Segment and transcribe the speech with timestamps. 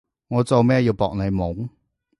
[0.29, 1.69] 我做咩要搏你懵？